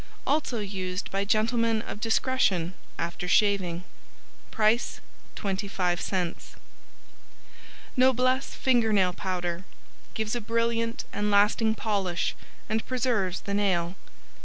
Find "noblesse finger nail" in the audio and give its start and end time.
7.95-9.13